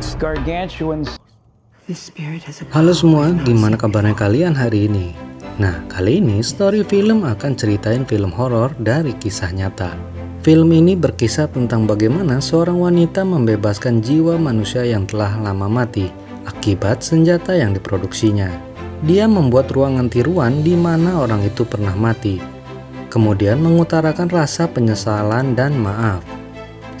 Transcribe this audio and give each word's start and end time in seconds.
It's 0.00 0.16
gargantuan. 0.16 1.04
Halo 2.72 2.96
semua, 2.96 3.36
gimana 3.44 3.76
kabarnya 3.76 4.16
kalian 4.16 4.56
hari 4.56 4.88
ini? 4.88 5.12
Nah, 5.60 5.84
kali 5.92 6.24
ini 6.24 6.40
story 6.40 6.80
film 6.88 7.20
akan 7.28 7.52
ceritain 7.52 8.08
film 8.08 8.32
horor 8.32 8.72
dari 8.80 9.12
kisah 9.20 9.52
nyata. 9.52 9.92
Film 10.40 10.72
ini 10.72 10.96
berkisah 10.96 11.52
tentang 11.52 11.84
bagaimana 11.84 12.40
seorang 12.40 12.80
wanita 12.80 13.28
membebaskan 13.28 14.00
jiwa 14.00 14.40
manusia 14.40 14.88
yang 14.88 15.04
telah 15.04 15.36
lama 15.36 15.68
mati 15.68 16.08
akibat 16.48 17.04
senjata 17.04 17.52
yang 17.52 17.76
diproduksinya. 17.76 18.48
Dia 19.04 19.28
membuat 19.28 19.68
ruangan 19.68 20.08
tiruan 20.08 20.64
di 20.64 20.80
mana 20.80 21.20
orang 21.20 21.44
itu 21.44 21.68
pernah 21.68 21.92
mati, 21.92 22.40
kemudian 23.12 23.60
mengutarakan 23.60 24.32
rasa 24.32 24.64
penyesalan 24.64 25.52
dan 25.52 25.76
maaf, 25.76 26.24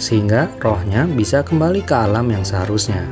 sehingga 0.00 0.48
rohnya 0.58 1.04
bisa 1.04 1.44
kembali 1.44 1.84
ke 1.84 1.92
alam 1.92 2.32
yang 2.32 2.42
seharusnya. 2.42 3.04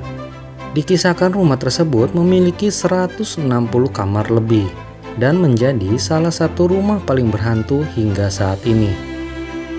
Dikisahkan 0.73 1.37
rumah 1.37 1.61
tersebut 1.61 2.17
memiliki 2.17 2.73
160 2.73 3.45
kamar 3.93 4.27
lebih 4.33 4.67
dan 5.21 5.37
menjadi 5.37 6.01
salah 6.01 6.33
satu 6.33 6.73
rumah 6.73 7.03
paling 7.05 7.29
berhantu 7.29 7.85
hingga 7.93 8.33
saat 8.33 8.65
ini. 8.65 8.91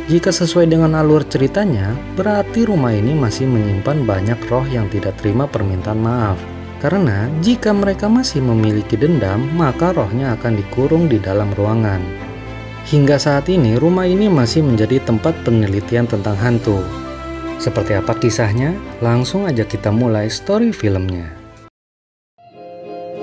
Jika 0.09 0.33
sesuai 0.33 0.65
dengan 0.65 0.97
alur 0.97 1.21
ceritanya, 1.21 1.93
berarti 2.17 2.65
rumah 2.65 2.89
ini 2.89 3.13
masih 3.13 3.45
menyimpan 3.45 4.09
banyak 4.09 4.39
roh 4.49 4.65
yang 4.65 4.89
tidak 4.89 5.13
terima 5.21 5.45
permintaan 5.45 6.01
maaf. 6.01 6.37
Karena 6.81 7.29
jika 7.45 7.75
mereka 7.75 8.09
masih 8.09 8.41
memiliki 8.41 8.97
dendam, 8.97 9.45
maka 9.53 9.93
rohnya 9.93 10.33
akan 10.33 10.57
dikurung 10.57 11.05
di 11.05 11.21
dalam 11.21 11.53
ruangan. 11.53 12.01
Hingga 12.89 13.21
saat 13.21 13.53
ini, 13.53 13.77
rumah 13.77 14.09
ini 14.09 14.25
masih 14.33 14.65
menjadi 14.65 14.97
tempat 15.05 15.45
penelitian 15.45 16.09
tentang 16.09 16.33
hantu. 16.41 16.81
Seperti 17.59 17.91
apa 17.91 18.15
kisahnya? 18.15 18.71
Langsung 19.03 19.43
aja 19.43 19.67
kita 19.67 19.91
mulai 19.91 20.31
story 20.31 20.71
filmnya. 20.71 21.27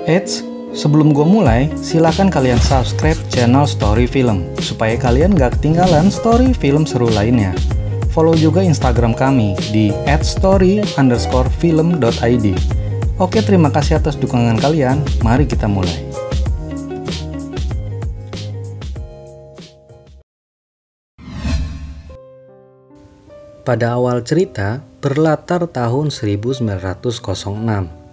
Eits, 0.05 0.45
sebelum 0.77 1.09
gue 1.09 1.25
mulai, 1.25 1.73
silakan 1.81 2.29
kalian 2.29 2.61
subscribe 2.61 3.17
channel 3.33 3.65
Story 3.65 4.05
Film 4.05 4.45
supaya 4.61 4.93
kalian 4.95 5.33
gak 5.33 5.57
ketinggalan 5.59 6.13
story 6.13 6.53
film 6.53 6.85
seru 6.85 7.09
lainnya. 7.11 7.51
Follow 8.13 8.37
juga 8.37 8.61
Instagram 8.61 9.17
kami 9.17 9.57
di 9.73 9.89
@story_film.id. 10.05 10.85
Oke, 13.17 13.41
terima 13.41 13.73
kasih 13.73 13.97
atas 13.97 14.15
dukungan 14.21 14.61
kalian. 14.61 15.01
Mari 15.25 15.49
kita 15.49 15.65
mulai. 15.65 16.26
Pada 23.67 23.99
awal 23.99 24.23
cerita, 24.23 24.79
berlatar 25.03 25.67
tahun 25.67 26.07
1906 26.07 26.63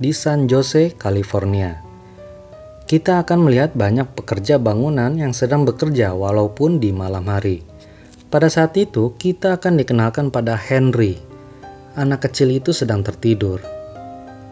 di 0.03 0.11
San 0.11 0.51
Jose, 0.51 0.99
California. 0.99 1.79
Kita 2.91 3.23
akan 3.23 3.47
melihat 3.47 3.71
banyak 3.79 4.19
pekerja 4.19 4.59
bangunan 4.59 5.15
yang 5.15 5.31
sedang 5.31 5.63
bekerja 5.63 6.11
walaupun 6.11 6.83
di 6.83 6.91
malam 6.91 7.31
hari. 7.31 7.63
Pada 8.35 8.51
saat 8.51 8.75
itu, 8.75 9.15
kita 9.15 9.63
akan 9.63 9.79
dikenalkan 9.79 10.35
pada 10.35 10.59
Henry. 10.59 11.23
Anak 11.95 12.27
kecil 12.27 12.51
itu 12.51 12.75
sedang 12.75 13.07
tertidur. 13.07 13.63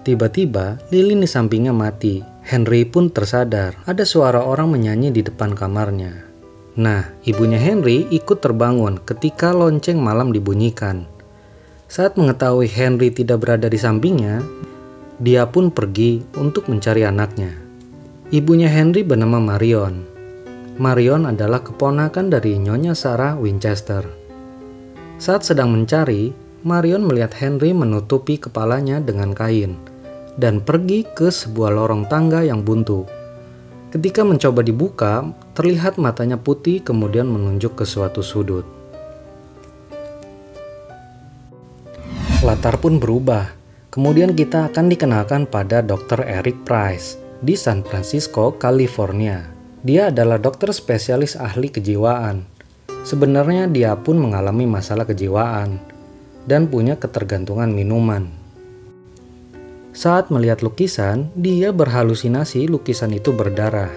Tiba-tiba, 0.06 0.78
lilin 0.94 1.18
di 1.18 1.26
sampingnya 1.26 1.74
mati. 1.74 2.22
Henry 2.46 2.86
pun 2.86 3.10
tersadar. 3.10 3.74
Ada 3.90 4.06
suara 4.06 4.46
orang 4.46 4.70
menyanyi 4.70 5.10
di 5.10 5.26
depan 5.26 5.58
kamarnya. 5.58 6.31
Nah, 6.72 7.12
ibunya 7.28 7.60
Henry 7.60 8.08
ikut 8.08 8.40
terbangun 8.40 8.96
ketika 9.04 9.52
lonceng 9.52 10.00
malam 10.00 10.32
dibunyikan. 10.32 11.04
Saat 11.84 12.16
mengetahui 12.16 12.72
Henry 12.72 13.12
tidak 13.12 13.44
berada 13.44 13.68
di 13.68 13.76
sampingnya, 13.76 14.40
dia 15.20 15.44
pun 15.44 15.68
pergi 15.68 16.24
untuk 16.40 16.72
mencari 16.72 17.04
anaknya. 17.04 17.52
Ibunya 18.32 18.72
Henry 18.72 19.04
bernama 19.04 19.36
Marion. 19.36 20.08
Marion 20.80 21.28
adalah 21.28 21.60
keponakan 21.60 22.32
dari 22.32 22.56
Nyonya 22.56 22.96
Sarah 22.96 23.36
Winchester. 23.36 24.08
Saat 25.20 25.44
sedang 25.44 25.68
mencari, 25.68 26.32
Marion 26.64 27.04
melihat 27.04 27.36
Henry 27.36 27.76
menutupi 27.76 28.40
kepalanya 28.40 28.96
dengan 29.04 29.36
kain 29.36 29.76
dan 30.40 30.64
pergi 30.64 31.04
ke 31.04 31.28
sebuah 31.28 31.76
lorong 31.76 32.08
tangga 32.08 32.40
yang 32.40 32.64
buntu. 32.64 33.04
Ketika 33.92 34.24
mencoba 34.24 34.64
dibuka, 34.64 35.20
terlihat 35.52 36.00
matanya 36.00 36.40
putih 36.40 36.80
kemudian 36.80 37.28
menunjuk 37.28 37.76
ke 37.76 37.84
suatu 37.84 38.24
sudut. 38.24 38.64
Latar 42.40 42.80
pun 42.80 42.96
berubah. 42.96 43.52
Kemudian 43.92 44.32
kita 44.32 44.72
akan 44.72 44.88
dikenalkan 44.88 45.44
pada 45.44 45.84
Dr. 45.84 46.24
Eric 46.24 46.64
Price 46.64 47.20
di 47.44 47.52
San 47.52 47.84
Francisco, 47.84 48.56
California. 48.56 49.44
Dia 49.84 50.08
adalah 50.08 50.40
dokter 50.40 50.72
spesialis 50.72 51.36
ahli 51.36 51.68
kejiwaan. 51.68 52.48
Sebenarnya 53.04 53.68
dia 53.68 53.92
pun 54.00 54.16
mengalami 54.16 54.64
masalah 54.64 55.04
kejiwaan 55.04 55.76
dan 56.48 56.64
punya 56.64 56.96
ketergantungan 56.96 57.68
minuman. 57.68 58.41
Saat 59.92 60.32
melihat 60.32 60.64
lukisan, 60.64 61.28
dia 61.36 61.68
berhalusinasi 61.68 62.64
lukisan 62.64 63.12
itu 63.12 63.28
berdarah. 63.36 63.92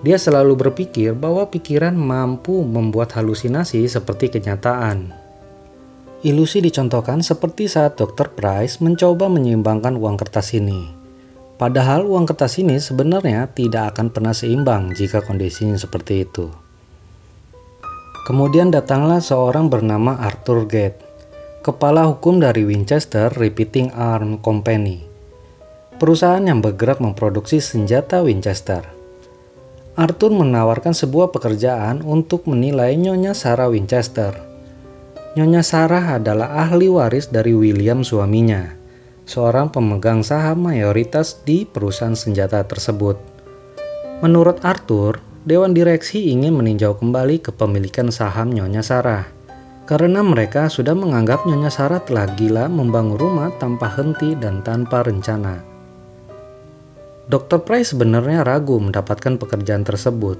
Dia 0.00 0.16
selalu 0.16 0.56
berpikir 0.56 1.12
bahwa 1.12 1.44
pikiran 1.52 1.92
mampu 1.92 2.64
membuat 2.64 3.12
halusinasi 3.20 3.84
seperti 3.92 4.32
kenyataan. 4.32 5.12
Ilusi 6.24 6.64
dicontohkan 6.64 7.20
seperti 7.20 7.68
saat 7.68 8.00
Dr. 8.00 8.32
Price 8.32 8.80
mencoba 8.80 9.28
menyeimbangkan 9.28 10.00
uang 10.00 10.16
kertas 10.16 10.56
ini. 10.56 10.88
Padahal 11.60 12.08
uang 12.08 12.24
kertas 12.24 12.56
ini 12.56 12.80
sebenarnya 12.80 13.52
tidak 13.52 13.92
akan 13.94 14.08
pernah 14.08 14.32
seimbang 14.32 14.96
jika 14.96 15.20
kondisinya 15.20 15.76
seperti 15.76 16.24
itu. 16.24 16.48
Kemudian 18.24 18.72
datanglah 18.72 19.20
seorang 19.20 19.68
bernama 19.68 20.16
Arthur 20.24 20.64
Gate 20.64 21.11
kepala 21.62 22.10
hukum 22.10 22.42
dari 22.42 22.66
Winchester 22.66 23.30
Repeating 23.30 23.94
Arm 23.94 24.42
Company, 24.42 24.98
perusahaan 25.94 26.42
yang 26.42 26.58
bergerak 26.58 26.98
memproduksi 26.98 27.62
senjata 27.62 28.18
Winchester. 28.26 28.82
Arthur 29.94 30.34
menawarkan 30.34 30.90
sebuah 30.90 31.30
pekerjaan 31.30 32.02
untuk 32.02 32.50
menilai 32.50 32.98
Nyonya 32.98 33.38
Sarah 33.38 33.70
Winchester. 33.70 34.34
Nyonya 35.38 35.62
Sarah 35.62 36.18
adalah 36.18 36.66
ahli 36.66 36.90
waris 36.90 37.30
dari 37.30 37.54
William 37.54 38.02
suaminya, 38.02 38.74
seorang 39.22 39.70
pemegang 39.70 40.26
saham 40.26 40.66
mayoritas 40.66 41.46
di 41.46 41.62
perusahaan 41.62 42.18
senjata 42.18 42.66
tersebut. 42.66 43.22
Menurut 44.18 44.58
Arthur, 44.66 45.22
Dewan 45.46 45.78
Direksi 45.78 46.34
ingin 46.34 46.58
meninjau 46.58 46.98
kembali 46.98 47.38
kepemilikan 47.38 48.10
saham 48.10 48.50
Nyonya 48.50 48.82
Sarah 48.82 49.41
karena 49.82 50.22
mereka 50.22 50.70
sudah 50.70 50.94
menganggap 50.94 51.42
Nyonya 51.42 51.70
Sarah 51.70 51.98
telah 52.02 52.30
gila 52.38 52.70
membangun 52.70 53.18
rumah 53.18 53.50
tanpa 53.58 53.90
henti 53.90 54.38
dan 54.38 54.62
tanpa 54.62 55.02
rencana. 55.02 55.58
Dr. 57.26 57.62
Price 57.62 57.94
sebenarnya 57.94 58.46
ragu 58.46 58.78
mendapatkan 58.78 59.38
pekerjaan 59.38 59.82
tersebut, 59.82 60.38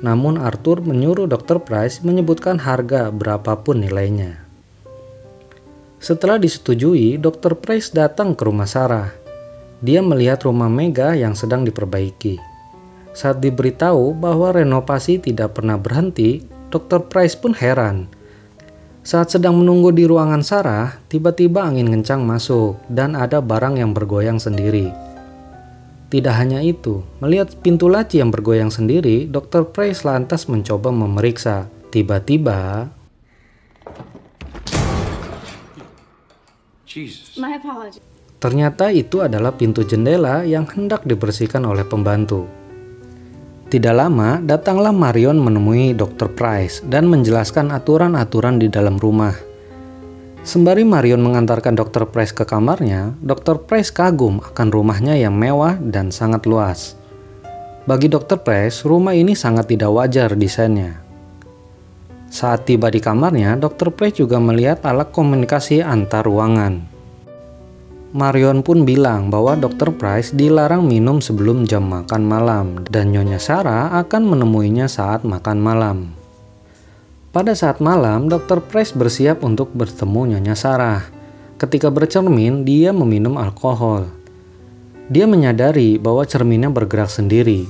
namun 0.00 0.40
Arthur 0.40 0.80
menyuruh 0.80 1.28
Dr. 1.28 1.60
Price 1.60 2.00
menyebutkan 2.00 2.60
harga 2.60 3.12
berapapun 3.12 3.84
nilainya. 3.84 4.44
Setelah 5.98 6.38
disetujui, 6.38 7.18
Dr. 7.18 7.58
Price 7.58 7.90
datang 7.90 8.38
ke 8.38 8.46
rumah 8.46 8.70
Sarah. 8.70 9.10
Dia 9.82 9.98
melihat 9.98 10.46
rumah 10.46 10.70
Mega 10.70 11.12
yang 11.18 11.34
sedang 11.34 11.66
diperbaiki. 11.66 12.38
Saat 13.10 13.42
diberitahu 13.42 14.14
bahwa 14.14 14.54
renovasi 14.54 15.18
tidak 15.18 15.58
pernah 15.58 15.74
berhenti, 15.74 16.46
Dr. 16.70 17.10
Price 17.10 17.34
pun 17.34 17.50
heran 17.50 18.17
saat 19.08 19.32
sedang 19.32 19.56
menunggu 19.56 19.88
di 19.88 20.04
ruangan 20.04 20.44
Sarah, 20.44 21.00
tiba-tiba 21.08 21.64
angin 21.64 21.88
kencang 21.88 22.28
masuk 22.28 22.76
dan 22.92 23.16
ada 23.16 23.40
barang 23.40 23.80
yang 23.80 23.96
bergoyang 23.96 24.36
sendiri. 24.36 24.92
Tidak 26.12 26.34
hanya 26.36 26.60
itu, 26.60 27.00
melihat 27.24 27.56
pintu 27.64 27.88
laci 27.88 28.20
yang 28.20 28.28
bergoyang 28.28 28.68
sendiri, 28.68 29.24
Dr. 29.24 29.72
Price 29.72 30.04
lantas 30.04 30.44
mencoba 30.52 30.92
memeriksa. 30.92 31.72
Tiba-tiba... 31.88 32.92
Ternyata 38.36 38.92
itu 38.92 39.24
adalah 39.24 39.56
pintu 39.56 39.88
jendela 39.88 40.44
yang 40.44 40.68
hendak 40.68 41.08
dibersihkan 41.08 41.64
oleh 41.64 41.88
pembantu. 41.88 42.44
Tidak 43.68 43.92
lama, 43.92 44.40
datanglah 44.40 44.96
Marion 44.96 45.36
menemui 45.36 45.92
Dr. 45.92 46.32
Price 46.32 46.80
dan 46.88 47.04
menjelaskan 47.04 47.68
aturan-aturan 47.68 48.56
di 48.56 48.72
dalam 48.72 48.96
rumah. 48.96 49.36
Sembari 50.40 50.88
Marion 50.88 51.20
mengantarkan 51.20 51.76
Dr. 51.76 52.08
Price 52.08 52.32
ke 52.32 52.48
kamarnya, 52.48 53.12
Dr. 53.20 53.60
Price 53.60 53.92
kagum 53.92 54.40
akan 54.40 54.72
rumahnya 54.72 55.20
yang 55.20 55.36
mewah 55.36 55.76
dan 55.76 56.08
sangat 56.08 56.48
luas. 56.48 56.96
Bagi 57.84 58.08
Dr. 58.08 58.40
Price, 58.40 58.88
rumah 58.88 59.12
ini 59.12 59.36
sangat 59.36 59.68
tidak 59.68 59.92
wajar 59.92 60.32
desainnya. 60.32 61.04
Saat 62.32 62.64
tiba 62.64 62.88
di 62.88 63.04
kamarnya, 63.04 63.60
Dr. 63.60 63.92
Price 63.92 64.24
juga 64.24 64.40
melihat 64.40 64.80
alat 64.88 65.12
komunikasi 65.12 65.84
antar 65.84 66.24
ruangan. 66.24 66.97
Marion 68.08 68.64
pun 68.64 68.88
bilang 68.88 69.28
bahwa 69.28 69.52
Dr. 69.52 69.92
Price 69.92 70.32
dilarang 70.32 70.88
minum 70.88 71.20
sebelum 71.20 71.68
jam 71.68 71.84
makan 71.84 72.24
malam 72.24 72.66
dan 72.88 73.12
Nyonya 73.12 73.36
Sarah 73.36 73.92
akan 74.00 74.32
menemuinya 74.32 74.88
saat 74.88 75.28
makan 75.28 75.58
malam. 75.60 75.98
Pada 77.28 77.52
saat 77.52 77.84
malam, 77.84 78.32
Dr. 78.32 78.64
Price 78.64 78.96
bersiap 78.96 79.44
untuk 79.44 79.68
bertemu 79.76 80.34
Nyonya 80.34 80.56
Sarah. 80.56 81.04
Ketika 81.60 81.92
bercermin, 81.92 82.64
dia 82.64 82.96
meminum 82.96 83.36
alkohol. 83.36 84.08
Dia 85.12 85.28
menyadari 85.28 86.00
bahwa 86.00 86.24
cerminnya 86.24 86.72
bergerak 86.72 87.12
sendiri 87.12 87.68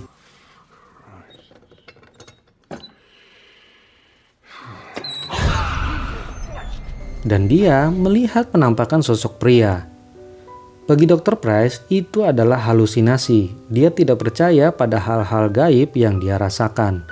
dan 7.29 7.45
dia 7.45 7.93
melihat 7.93 8.49
penampakan 8.49 9.05
sosok 9.05 9.37
pria. 9.37 9.98
Bagi 10.89 11.05
Dr. 11.05 11.37
Price, 11.37 11.85
itu 11.93 12.25
adalah 12.25 12.65
halusinasi. 12.65 13.53
Dia 13.69 13.93
tidak 13.93 14.25
percaya 14.25 14.73
pada 14.73 14.97
hal-hal 14.97 15.53
gaib 15.53 15.93
yang 15.93 16.17
dia 16.17 16.41
rasakan. 16.41 17.05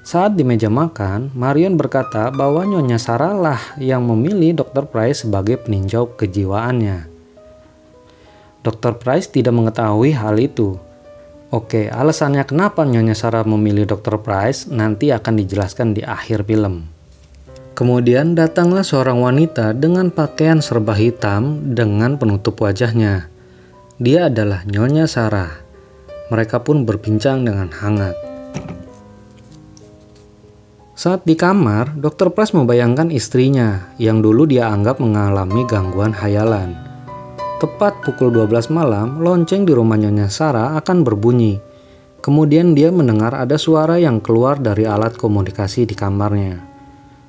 Saat 0.00 0.40
di 0.40 0.46
meja 0.46 0.72
makan, 0.72 1.36
Marion 1.36 1.76
berkata 1.76 2.32
bahwa 2.32 2.64
Nyonya 2.64 2.96
Sarah 2.96 3.36
lah 3.36 3.60
yang 3.76 4.08
memilih 4.08 4.64
Dr. 4.64 4.88
Price 4.88 5.28
sebagai 5.28 5.60
peninjau 5.60 6.16
kejiwaannya. 6.16 7.12
Dr. 8.64 9.04
Price 9.04 9.28
tidak 9.28 9.52
mengetahui 9.52 10.16
hal 10.16 10.40
itu. 10.40 10.80
Oke, 11.52 11.92
alasannya 11.92 12.40
kenapa 12.48 12.88
Nyonya 12.88 13.12
Sarah 13.12 13.44
memilih 13.44 13.84
Dr. 13.84 14.16
Price 14.24 14.64
nanti 14.72 15.12
akan 15.12 15.44
dijelaskan 15.44 15.92
di 15.92 16.00
akhir 16.00 16.48
film. 16.48 16.95
Kemudian 17.76 18.32
datanglah 18.32 18.80
seorang 18.80 19.20
wanita 19.20 19.76
dengan 19.76 20.08
pakaian 20.08 20.64
serba 20.64 20.96
hitam 20.96 21.76
dengan 21.76 22.16
penutup 22.16 22.56
wajahnya. 22.64 23.28
Dia 24.00 24.32
adalah 24.32 24.64
Nyonya 24.64 25.04
Sarah. 25.04 25.60
Mereka 26.32 26.64
pun 26.64 26.88
berbincang 26.88 27.44
dengan 27.44 27.68
hangat. 27.68 28.16
Saat 30.96 31.28
di 31.28 31.36
kamar, 31.36 31.92
Dr. 32.00 32.32
Price 32.32 32.56
membayangkan 32.56 33.12
istrinya 33.12 33.92
yang 34.00 34.24
dulu 34.24 34.48
dia 34.48 34.72
anggap 34.72 34.96
mengalami 34.96 35.68
gangguan 35.68 36.16
hayalan. 36.16 36.72
Tepat 37.60 38.00
pukul 38.00 38.32
12 38.32 38.72
malam, 38.72 39.20
lonceng 39.20 39.68
di 39.68 39.76
rumah 39.76 40.00
Nyonya 40.00 40.32
Sarah 40.32 40.80
akan 40.80 41.04
berbunyi. 41.04 41.60
Kemudian 42.24 42.72
dia 42.72 42.88
mendengar 42.88 43.36
ada 43.36 43.60
suara 43.60 44.00
yang 44.00 44.24
keluar 44.24 44.56
dari 44.56 44.88
alat 44.88 45.12
komunikasi 45.20 45.84
di 45.84 45.92
kamarnya. 45.92 46.75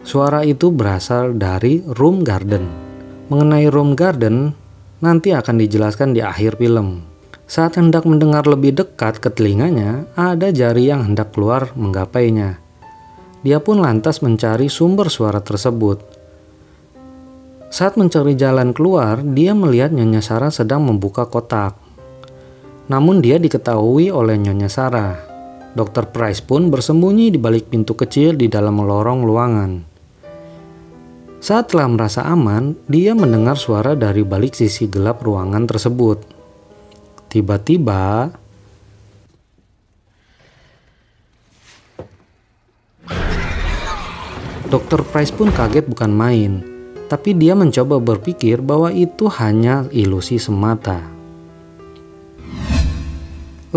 Suara 0.08 0.40
itu 0.48 0.72
berasal 0.72 1.36
dari 1.36 1.84
Room 1.84 2.24
Garden. 2.24 2.64
Mengenai 3.28 3.68
Room 3.68 3.92
Garden, 3.92 4.56
nanti 5.04 5.36
akan 5.36 5.60
dijelaskan 5.60 6.16
di 6.16 6.24
akhir 6.24 6.56
film. 6.56 7.04
Saat 7.44 7.76
hendak 7.76 8.08
mendengar 8.08 8.48
lebih 8.48 8.72
dekat 8.72 9.20
ke 9.20 9.28
telinganya, 9.28 10.08
ada 10.16 10.48
jari 10.48 10.88
yang 10.88 11.04
hendak 11.04 11.36
keluar 11.36 11.76
menggapainya. 11.76 12.56
Dia 13.44 13.60
pun 13.60 13.84
lantas 13.84 14.24
mencari 14.24 14.72
sumber 14.72 15.12
suara 15.12 15.44
tersebut. 15.44 16.00
Saat 17.68 18.00
mencari 18.00 18.32
jalan 18.40 18.72
keluar, 18.72 19.20
dia 19.20 19.52
melihat 19.52 19.92
Nyonya 19.92 20.24
Sarah 20.24 20.56
sedang 20.56 20.88
membuka 20.88 21.28
kotak. 21.28 21.76
Namun 22.88 23.20
dia 23.20 23.36
diketahui 23.44 24.08
oleh 24.08 24.40
Nyonya 24.40 24.72
Sarah. 24.72 25.20
Dr. 25.76 26.16
Price 26.16 26.40
pun 26.40 26.72
bersembunyi 26.72 27.28
di 27.28 27.36
balik 27.36 27.68
pintu 27.68 27.92
kecil 27.92 28.40
di 28.40 28.48
dalam 28.48 28.80
lorong 28.80 29.28
luangan. 29.28 29.97
Saat 31.38 31.70
telah 31.70 31.86
merasa 31.86 32.26
aman, 32.26 32.74
dia 32.90 33.14
mendengar 33.14 33.62
suara 33.62 33.94
dari 33.94 34.26
balik 34.26 34.58
sisi 34.58 34.90
gelap 34.90 35.22
ruangan 35.22 35.70
tersebut. 35.70 36.26
Tiba-tiba, 37.30 38.34
Dr. 44.68 45.06
Price 45.06 45.30
pun 45.30 45.54
kaget 45.54 45.86
bukan 45.86 46.12
main, 46.12 46.66
tapi 47.06 47.38
dia 47.38 47.54
mencoba 47.54 48.02
berpikir 48.02 48.60
bahwa 48.60 48.90
itu 48.90 49.30
hanya 49.38 49.86
ilusi 49.94 50.42
semata. 50.42 51.06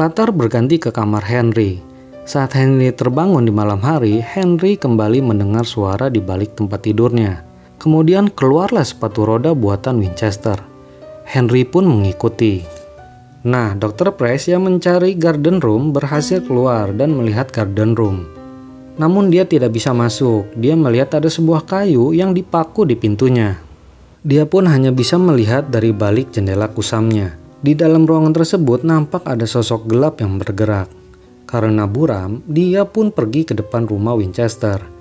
Latar 0.01 0.33
berganti 0.33 0.81
ke 0.81 0.89
kamar 0.89 1.29
Henry. 1.29 1.85
Saat 2.25 2.57
Henry 2.57 2.89
terbangun 2.91 3.45
di 3.45 3.53
malam 3.53 3.85
hari, 3.85 4.19
Henry 4.25 4.81
kembali 4.81 5.21
mendengar 5.21 5.69
suara 5.69 6.09
di 6.09 6.25
balik 6.25 6.57
tempat 6.57 6.89
tidurnya. 6.89 7.50
Kemudian 7.81 8.29
keluarlah 8.29 8.85
sepatu 8.85 9.25
roda 9.25 9.57
buatan 9.57 10.05
Winchester. 10.05 10.61
Henry 11.25 11.65
pun 11.65 11.89
mengikuti. 11.89 12.61
Nah, 13.49 13.73
Dr. 13.73 14.13
Price 14.21 14.53
yang 14.53 14.69
mencari 14.69 15.17
garden 15.17 15.65
room 15.65 15.89
berhasil 15.89 16.45
keluar 16.45 16.93
dan 16.93 17.17
melihat 17.17 17.49
garden 17.49 17.97
room. 17.97 18.29
Namun 19.01 19.33
dia 19.33 19.49
tidak 19.49 19.73
bisa 19.73 19.97
masuk. 19.97 20.53
Dia 20.61 20.77
melihat 20.77 21.25
ada 21.25 21.33
sebuah 21.33 21.65
kayu 21.65 22.13
yang 22.13 22.37
dipaku 22.37 22.85
di 22.85 23.01
pintunya. 23.01 23.57
Dia 24.21 24.45
pun 24.45 24.69
hanya 24.69 24.93
bisa 24.93 25.17
melihat 25.17 25.73
dari 25.73 25.97
balik 25.97 26.37
jendela 26.37 26.69
kusamnya. 26.69 27.33
Di 27.65 27.73
dalam 27.73 28.05
ruangan 28.05 28.37
tersebut 28.37 28.85
nampak 28.85 29.25
ada 29.25 29.49
sosok 29.49 29.89
gelap 29.89 30.21
yang 30.21 30.37
bergerak. 30.37 30.93
Karena 31.49 31.89
buram, 31.89 32.45
dia 32.45 32.85
pun 32.85 33.09
pergi 33.09 33.49
ke 33.49 33.57
depan 33.57 33.89
rumah 33.89 34.21
Winchester 34.21 35.00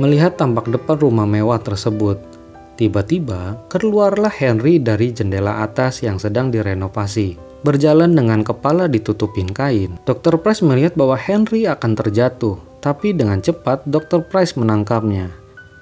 melihat 0.00 0.38
tampak 0.40 0.70
depan 0.70 0.96
rumah 0.96 1.28
mewah 1.28 1.60
tersebut. 1.60 2.16
Tiba-tiba, 2.80 3.60
keluarlah 3.68 4.32
Henry 4.32 4.80
dari 4.80 5.12
jendela 5.12 5.60
atas 5.60 6.00
yang 6.00 6.16
sedang 6.16 6.48
direnovasi. 6.48 7.36
Berjalan 7.62 8.16
dengan 8.16 8.42
kepala 8.42 8.90
ditutupin 8.90 9.46
kain, 9.52 9.94
Dr. 10.02 10.40
Price 10.40 10.64
melihat 10.64 10.98
bahwa 10.98 11.14
Henry 11.14 11.68
akan 11.68 11.94
terjatuh, 11.94 12.58
tapi 12.82 13.14
dengan 13.14 13.38
cepat 13.38 13.86
Dr. 13.86 14.26
Price 14.26 14.58
menangkapnya. 14.58 15.30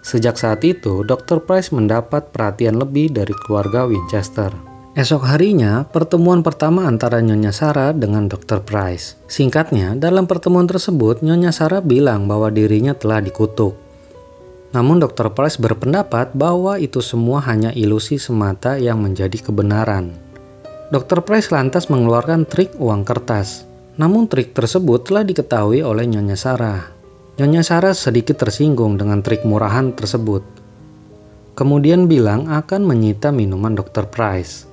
Sejak 0.05 0.37
saat 0.37 0.61
itu, 0.65 1.05
Dr. 1.09 1.41
Price 1.41 1.73
mendapat 1.73 2.33
perhatian 2.33 2.77
lebih 2.77 3.12
dari 3.12 3.33
keluarga 3.33 3.89
Winchester. 3.89 4.53
Esok 4.93 5.23
harinya, 5.23 5.87
pertemuan 5.87 6.43
pertama 6.43 6.85
antara 6.85 7.23
Nyonya 7.23 7.55
Sarah 7.55 7.95
dengan 7.97 8.29
Dr. 8.29 8.61
Price. 8.61 9.17
Singkatnya, 9.31 9.97
dalam 9.97 10.27
pertemuan 10.29 10.67
tersebut, 10.67 11.25
Nyonya 11.25 11.55
Sarah 11.55 11.81
bilang 11.81 12.29
bahwa 12.29 12.53
dirinya 12.53 12.93
telah 12.93 13.25
dikutuk. 13.25 13.89
Namun 14.71 15.03
Dr. 15.03 15.35
Price 15.35 15.59
berpendapat 15.59 16.31
bahwa 16.39 16.79
itu 16.79 17.03
semua 17.03 17.43
hanya 17.43 17.75
ilusi 17.75 18.23
semata 18.23 18.79
yang 18.79 19.03
menjadi 19.03 19.43
kebenaran. 19.43 20.15
Dr. 20.95 21.27
Price 21.27 21.50
lantas 21.50 21.91
mengeluarkan 21.91 22.47
trik 22.47 22.79
uang 22.79 23.03
kertas. 23.03 23.67
Namun 23.99 24.31
trik 24.31 24.55
tersebut 24.55 25.11
telah 25.11 25.27
diketahui 25.27 25.83
oleh 25.83 26.07
Nyonya 26.07 26.39
Sarah. 26.39 26.87
Nyonya 27.39 27.67
Sarah 27.67 27.95
sedikit 27.99 28.39
tersinggung 28.39 28.95
dengan 28.95 29.27
trik 29.27 29.43
murahan 29.43 29.91
tersebut. 29.91 30.47
Kemudian 31.59 32.07
bilang 32.07 32.47
akan 32.47 32.87
menyita 32.87 33.35
minuman 33.35 33.75
Dr. 33.75 34.07
Price. 34.07 34.71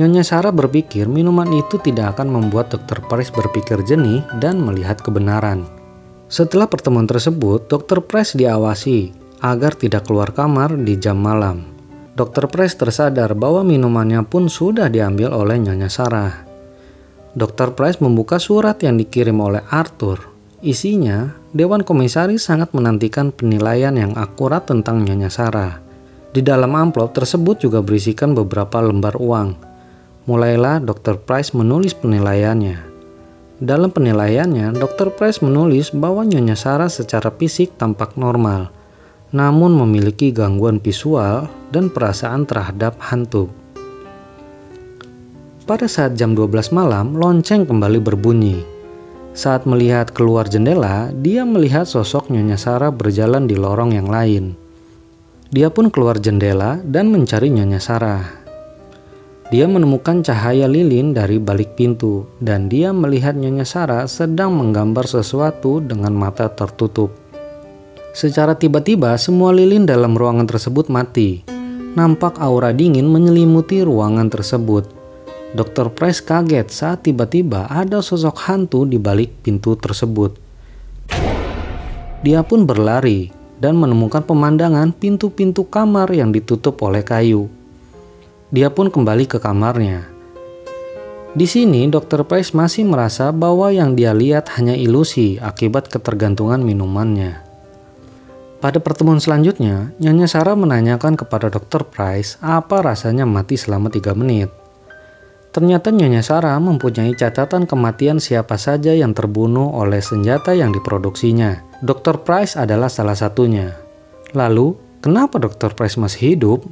Nyonya 0.00 0.24
Sarah 0.24 0.52
berpikir 0.52 1.08
minuman 1.08 1.48
itu 1.52 1.76
tidak 1.80 2.16
akan 2.16 2.32
membuat 2.32 2.72
Dr. 2.72 3.04
Price 3.04 3.32
berpikir 3.32 3.84
jernih 3.84 4.24
dan 4.40 4.60
melihat 4.64 5.00
kebenaran. 5.00 5.68
Setelah 6.28 6.68
pertemuan 6.68 7.08
tersebut, 7.08 7.68
Dr. 7.68 8.04
Price 8.04 8.34
diawasi 8.36 9.25
agar 9.40 9.76
tidak 9.76 10.08
keluar 10.08 10.32
kamar 10.32 10.76
di 10.80 10.96
jam 10.96 11.20
malam. 11.20 11.76
Dr. 12.16 12.48
Price 12.48 12.72
tersadar 12.72 13.36
bahwa 13.36 13.60
minumannya 13.60 14.24
pun 14.24 14.48
sudah 14.48 14.88
diambil 14.88 15.36
oleh 15.36 15.60
Nyonya 15.60 15.92
Sarah. 15.92 16.32
Dr. 17.36 17.76
Price 17.76 18.00
membuka 18.00 18.40
surat 18.40 18.80
yang 18.80 18.96
dikirim 18.96 19.36
oleh 19.36 19.60
Arthur. 19.68 20.32
Isinya, 20.64 21.36
Dewan 21.52 21.84
Komisaris 21.84 22.48
sangat 22.48 22.72
menantikan 22.72 23.28
penilaian 23.28 23.92
yang 23.92 24.16
akurat 24.16 24.64
tentang 24.64 25.04
Nyonya 25.04 25.28
Sarah. 25.28 25.84
Di 26.32 26.40
dalam 26.40 26.72
amplop 26.72 27.12
tersebut 27.12 27.60
juga 27.60 27.84
berisikan 27.84 28.32
beberapa 28.32 28.80
lembar 28.80 29.20
uang. 29.20 29.52
Mulailah 30.24 30.80
Dr. 30.80 31.20
Price 31.20 31.52
menulis 31.52 31.92
penilaiannya. 31.92 32.80
Dalam 33.56 33.88
penilaiannya, 33.88 34.76
Dr. 34.76 35.12
Price 35.16 35.40
menulis 35.44 35.92
bahwa 35.92 36.24
Nyonya 36.24 36.56
Sarah 36.56 36.92
secara 36.92 37.32
fisik 37.32 37.76
tampak 37.80 38.16
normal, 38.20 38.68
namun 39.36 39.76
memiliki 39.76 40.32
gangguan 40.32 40.80
visual 40.80 41.44
dan 41.68 41.92
perasaan 41.92 42.48
terhadap 42.48 42.96
hantu. 43.04 43.52
Pada 45.68 45.84
saat 45.84 46.16
jam 46.16 46.32
12 46.32 46.72
malam, 46.72 47.12
lonceng 47.12 47.68
kembali 47.68 48.00
berbunyi. 48.00 48.64
Saat 49.36 49.68
melihat 49.68 50.08
keluar 50.16 50.48
jendela, 50.48 51.12
dia 51.12 51.44
melihat 51.44 51.84
sosok 51.84 52.32
Nyonya 52.32 52.56
Sarah 52.56 52.88
berjalan 52.88 53.44
di 53.44 53.58
lorong 53.58 53.92
yang 53.92 54.08
lain. 54.08 54.56
Dia 55.52 55.68
pun 55.68 55.92
keluar 55.92 56.16
jendela 56.16 56.80
dan 56.80 57.12
mencari 57.12 57.52
Nyonya 57.52 57.82
Sarah. 57.82 58.24
Dia 59.52 59.68
menemukan 59.68 60.24
cahaya 60.24 60.64
lilin 60.64 61.12
dari 61.12 61.36
balik 61.36 61.76
pintu, 61.76 62.24
dan 62.40 62.72
dia 62.72 62.96
melihat 62.96 63.36
Nyonya 63.36 63.68
Sarah 63.68 64.08
sedang 64.08 64.56
menggambar 64.56 65.04
sesuatu 65.04 65.84
dengan 65.84 66.16
mata 66.16 66.48
tertutup. 66.48 67.25
Secara 68.16 68.56
tiba-tiba, 68.56 69.12
semua 69.20 69.52
lilin 69.52 69.84
dalam 69.84 70.16
ruangan 70.16 70.48
tersebut 70.48 70.88
mati. 70.88 71.44
nampak 71.96 72.36
aura 72.40 72.76
dingin 72.76 73.08
menyelimuti 73.08 73.80
ruangan 73.80 74.28
tersebut. 74.28 74.84
Dr. 75.56 75.88
Price 75.96 76.20
kaget 76.20 76.68
saat 76.68 77.08
tiba-tiba 77.08 77.64
ada 77.72 78.04
sosok 78.04 78.36
hantu 78.44 78.84
di 78.84 79.00
balik 79.00 79.40
pintu 79.40 79.80
tersebut. 79.80 80.36
Dia 82.20 82.44
pun 82.44 82.68
berlari 82.68 83.32
dan 83.56 83.80
menemukan 83.80 84.20
pemandangan 84.20 84.92
pintu-pintu 84.92 85.64
kamar 85.64 86.12
yang 86.12 86.36
ditutup 86.36 86.76
oleh 86.84 87.00
kayu. 87.00 87.48
Dia 88.52 88.68
pun 88.68 88.92
kembali 88.92 89.24
ke 89.24 89.40
kamarnya. 89.40 90.04
Di 91.32 91.48
sini, 91.48 91.88
Dr. 91.88 92.28
Price 92.28 92.52
masih 92.52 92.84
merasa 92.84 93.32
bahwa 93.32 93.72
yang 93.72 93.96
dia 93.96 94.12
lihat 94.12 94.52
hanya 94.60 94.76
ilusi 94.76 95.40
akibat 95.40 95.88
ketergantungan 95.88 96.60
minumannya. 96.60 97.45
Pada 98.66 98.82
pertemuan 98.82 99.22
selanjutnya, 99.22 99.94
Nyonya 100.02 100.26
Sarah 100.26 100.58
menanyakan 100.58 101.14
kepada 101.14 101.46
Dr. 101.46 101.86
Price 101.86 102.34
apa 102.42 102.82
rasanya 102.82 103.22
mati 103.22 103.54
selama 103.54 103.94
3 103.94 104.10
menit. 104.18 104.50
Ternyata 105.54 105.94
Nyonya 105.94 106.18
Sarah 106.26 106.58
mempunyai 106.58 107.14
catatan 107.14 107.70
kematian 107.70 108.18
siapa 108.18 108.58
saja 108.58 108.90
yang 108.90 109.14
terbunuh 109.14 109.70
oleh 109.70 110.02
senjata 110.02 110.50
yang 110.50 110.74
diproduksinya. 110.74 111.78
Dr. 111.78 112.26
Price 112.26 112.58
adalah 112.58 112.90
salah 112.90 113.14
satunya. 113.14 113.70
Lalu, 114.34 114.74
kenapa 114.98 115.38
Dr. 115.38 115.70
Price 115.78 115.94
masih 115.94 116.34
hidup? 116.34 116.66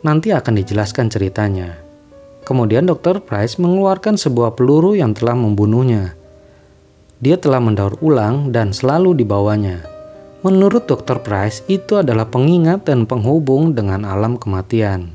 Nanti 0.00 0.32
akan 0.32 0.64
dijelaskan 0.64 1.12
ceritanya. 1.12 1.76
Kemudian 2.48 2.88
Dr. 2.88 3.20
Price 3.20 3.60
mengeluarkan 3.60 4.16
sebuah 4.16 4.56
peluru 4.56 4.96
yang 4.96 5.12
telah 5.12 5.36
membunuhnya. 5.36 6.16
Dia 7.20 7.36
telah 7.36 7.60
mendaur 7.60 8.00
ulang 8.00 8.48
dan 8.48 8.72
selalu 8.72 9.12
dibawanya. 9.12 9.92
Menurut 10.42 10.90
Dr. 10.90 11.22
Price, 11.22 11.62
itu 11.70 11.98
adalah 12.02 12.26
pengingat 12.26 12.86
dan 12.86 13.06
penghubung 13.06 13.78
dengan 13.78 14.02
alam 14.02 14.34
kematian. 14.34 15.14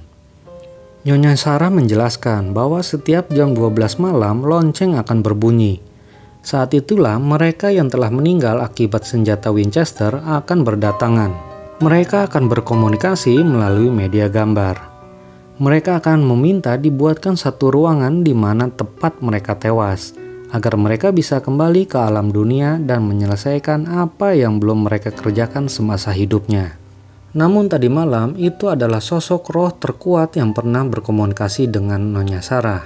Nyonya 1.03 1.35
Sarah 1.35 1.71
menjelaskan 1.71 2.51
bahwa 2.51 2.79
setiap 2.79 3.31
jam 3.31 3.51
12 3.51 3.99
malam 3.99 4.43
lonceng 4.43 4.95
akan 4.95 5.23
berbunyi. 5.23 5.83
Saat 6.43 6.75
itulah 6.75 7.19
mereka 7.19 7.71
yang 7.71 7.91
telah 7.91 8.07
meninggal 8.07 8.63
akibat 8.63 9.03
senjata 9.03 9.51
Winchester 9.51 10.15
akan 10.23 10.63
berdatangan. 10.63 11.31
Mereka 11.83 12.31
akan 12.31 12.47
berkomunikasi 12.47 13.35
melalui 13.43 13.91
media 13.91 14.31
gambar 14.31 14.97
mereka 15.57 15.97
akan 15.97 16.21
meminta 16.21 16.77
dibuatkan 16.77 17.33
satu 17.33 17.73
ruangan 17.73 18.21
di 18.21 18.29
mana 18.37 18.69
tepat 18.69 19.25
mereka 19.25 19.57
tewas, 19.57 20.13
agar 20.53 20.79
mereka 20.79 21.11
bisa 21.11 21.43
kembali 21.43 21.87
ke 21.87 21.97
alam 21.99 22.31
dunia 22.31 22.79
dan 22.79 23.03
menyelesaikan 23.07 23.87
apa 23.87 24.35
yang 24.35 24.61
belum 24.61 24.87
mereka 24.87 25.11
kerjakan 25.11 25.67
semasa 25.67 26.13
hidupnya. 26.13 26.75
Namun 27.35 27.67
tadi 27.67 27.91
malam 27.91 28.33
itu 28.39 28.71
adalah 28.71 29.03
sosok 29.03 29.51
roh 29.51 29.71
terkuat 29.75 30.39
yang 30.39 30.55
pernah 30.55 30.87
berkomunikasi 30.87 31.67
dengan 31.67 32.15
Nyonya 32.15 32.39
Sarah. 32.39 32.83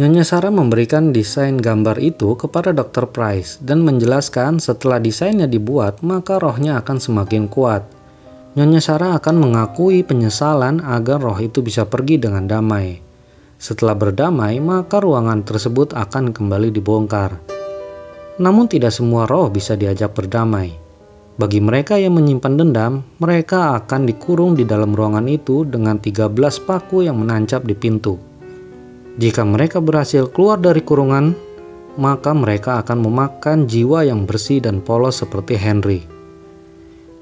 Nyonya 0.00 0.24
Sarah 0.24 0.48
memberikan 0.48 1.12
desain 1.12 1.60
gambar 1.60 2.00
itu 2.00 2.32
kepada 2.34 2.72
Dr. 2.72 3.12
Price 3.12 3.60
dan 3.60 3.84
menjelaskan 3.84 4.56
setelah 4.58 4.96
desainnya 4.96 5.44
dibuat 5.44 6.00
maka 6.00 6.40
rohnya 6.40 6.80
akan 6.80 6.96
semakin 6.96 7.44
kuat 7.52 7.84
Nyonya 8.52 8.84
Sarah 8.84 9.16
akan 9.16 9.48
mengakui 9.48 10.04
penyesalan 10.04 10.84
agar 10.84 11.24
roh 11.24 11.40
itu 11.40 11.64
bisa 11.64 11.88
pergi 11.88 12.20
dengan 12.20 12.44
damai. 12.44 13.11
Setelah 13.62 13.94
berdamai, 13.94 14.58
maka 14.58 14.98
ruangan 14.98 15.46
tersebut 15.46 15.94
akan 15.94 16.34
kembali 16.34 16.74
dibongkar. 16.74 17.38
Namun 18.42 18.66
tidak 18.66 18.90
semua 18.90 19.22
roh 19.22 19.54
bisa 19.54 19.78
diajak 19.78 20.18
berdamai. 20.18 20.74
Bagi 21.38 21.62
mereka 21.62 21.94
yang 21.94 22.18
menyimpan 22.18 22.58
dendam, 22.58 23.06
mereka 23.22 23.78
akan 23.78 24.10
dikurung 24.10 24.58
di 24.58 24.66
dalam 24.66 24.90
ruangan 24.90 25.30
itu 25.30 25.62
dengan 25.62 26.02
13 26.02 26.34
paku 26.66 27.06
yang 27.06 27.22
menancap 27.22 27.62
di 27.62 27.78
pintu. 27.78 28.18
Jika 29.22 29.46
mereka 29.46 29.78
berhasil 29.78 30.26
keluar 30.34 30.58
dari 30.58 30.82
kurungan, 30.82 31.30
maka 32.02 32.34
mereka 32.34 32.82
akan 32.82 32.98
memakan 32.98 33.70
jiwa 33.70 34.02
yang 34.02 34.26
bersih 34.26 34.58
dan 34.58 34.82
polos 34.82 35.22
seperti 35.22 35.54
Henry. 35.54 36.02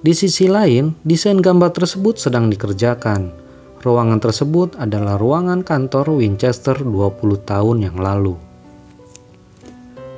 Di 0.00 0.16
sisi 0.16 0.48
lain, 0.48 0.96
desain 1.04 1.36
gambar 1.36 1.76
tersebut 1.76 2.16
sedang 2.16 2.48
dikerjakan. 2.48 3.39
Ruangan 3.80 4.20
tersebut 4.20 4.76
adalah 4.76 5.16
ruangan 5.16 5.64
kantor 5.64 6.20
Winchester 6.20 6.76
20 6.76 7.20
tahun 7.48 7.76
yang 7.80 7.96
lalu. 7.96 8.36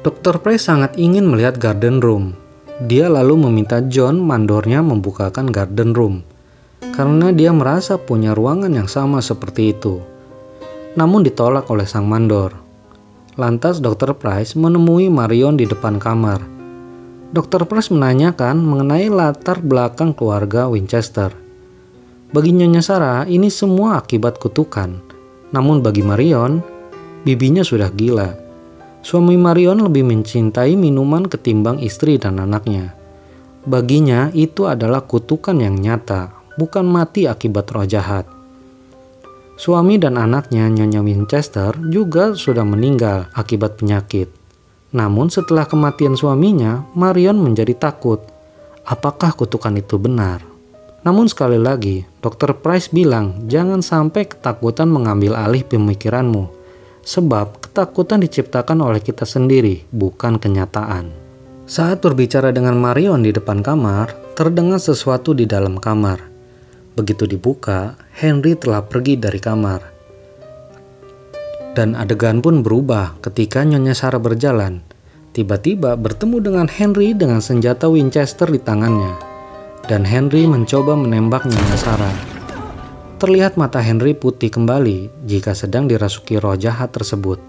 Dr. 0.02 0.42
Price 0.42 0.66
sangat 0.66 0.99
ingin 0.99 1.31
melihat 1.31 1.62
garden 1.62 2.02
room. 2.02 2.35
Dia 2.90 3.07
lalu 3.07 3.47
meminta 3.47 3.78
John 3.87 4.19
mandornya 4.19 4.83
membukakan 4.83 5.47
garden 5.54 5.95
room 5.95 6.26
karena 6.92 7.31
dia 7.31 7.54
merasa 7.54 7.95
punya 7.95 8.35
ruangan 8.35 8.75
yang 8.75 8.90
sama 8.90 9.23
seperti 9.23 9.71
itu. 9.71 10.02
Namun 10.99 11.23
ditolak 11.23 11.71
oleh 11.71 11.87
sang 11.87 12.11
mandor. 12.11 12.59
Lantas 13.38 13.78
Dr. 13.78 14.19
Price 14.19 14.59
menemui 14.59 15.07
Marion 15.09 15.54
di 15.54 15.64
depan 15.64 16.02
kamar 16.02 16.52
Dr. 17.33 17.64
Price 17.64 17.88
menanyakan 17.88 18.61
mengenai 18.61 19.09
latar 19.09 19.64
belakang 19.64 20.12
keluarga 20.12 20.69
Winchester. 20.69 21.42
Bagi 22.33 22.49
Nyonya 22.49 22.81
Sarah, 22.81 23.29
ini 23.29 23.53
semua 23.53 24.01
akibat 24.01 24.41
kutukan. 24.41 25.05
Namun 25.53 25.85
bagi 25.85 26.01
Marion, 26.01 26.65
bibinya 27.29 27.61
sudah 27.61 27.93
gila. 27.93 28.33
Suami 29.05 29.37
Marion 29.37 29.85
lebih 29.85 30.01
mencintai 30.01 30.73
minuman 30.73 31.29
ketimbang 31.29 31.77
istri 31.85 32.17
dan 32.17 32.41
anaknya. 32.41 32.97
Baginya 33.69 34.33
itu 34.33 34.65
adalah 34.65 35.05
kutukan 35.05 35.61
yang 35.61 35.77
nyata, 35.77 36.33
bukan 36.57 36.89
mati 36.89 37.29
akibat 37.29 37.69
roh 37.69 37.85
jahat. 37.85 38.25
Suami 39.61 40.01
dan 40.01 40.17
anaknya 40.17 40.73
Nyonya 40.73 41.05
Winchester 41.05 41.77
juga 41.93 42.33
sudah 42.33 42.65
meninggal 42.65 43.29
akibat 43.37 43.77
penyakit. 43.77 44.33
Namun 44.97 45.29
setelah 45.29 45.69
kematian 45.69 46.17
suaminya, 46.17 46.89
Marion 46.97 47.37
menjadi 47.45 47.77
takut. 47.77 48.25
Apakah 48.89 49.37
kutukan 49.37 49.77
itu 49.77 50.01
benar? 50.01 50.51
Namun 51.02 51.26
sekali 51.26 51.59
lagi, 51.59 52.06
Dr. 52.23 52.62
Price 52.62 52.87
bilang 52.94 53.50
jangan 53.50 53.82
sampai 53.82 54.30
ketakutan 54.30 54.87
mengambil 54.87 55.35
alih 55.35 55.66
pemikiranmu. 55.66 56.47
Sebab 57.02 57.59
ketakutan 57.59 58.23
diciptakan 58.23 58.78
oleh 58.87 59.02
kita 59.02 59.26
sendiri, 59.26 59.82
bukan 59.90 60.38
kenyataan. 60.38 61.11
Saat 61.66 62.06
berbicara 62.06 62.54
dengan 62.54 62.78
Marion 62.78 63.26
di 63.26 63.35
depan 63.35 63.66
kamar, 63.66 64.14
terdengar 64.38 64.78
sesuatu 64.78 65.35
di 65.35 65.42
dalam 65.42 65.82
kamar. 65.82 66.23
Begitu 66.94 67.26
dibuka, 67.26 67.99
Henry 68.14 68.54
telah 68.54 68.87
pergi 68.87 69.18
dari 69.18 69.42
kamar. 69.42 69.80
Dan 71.75 71.99
adegan 71.99 72.38
pun 72.44 72.62
berubah 72.62 73.18
ketika 73.25 73.64
Nyonya 73.66 73.97
Sarah 73.97 74.21
berjalan. 74.21 74.85
Tiba-tiba 75.32 75.97
bertemu 75.97 76.37
dengan 76.44 76.66
Henry 76.68 77.16
dengan 77.16 77.40
senjata 77.40 77.88
Winchester 77.88 78.47
di 78.47 78.61
tangannya. 78.61 79.32
Dan 79.91 80.07
Henry 80.07 80.47
mencoba 80.47 80.95
menembak 80.95 81.43
Nyonya 81.43 81.79
Sarah. 81.79 82.17
Terlihat 83.19 83.59
mata 83.59 83.83
Henry 83.83 84.15
putih 84.15 84.47
kembali 84.47 85.27
jika 85.27 85.59
sedang 85.59 85.91
dirasuki 85.91 86.39
roh 86.39 86.55
jahat 86.55 86.95
tersebut. 86.95 87.43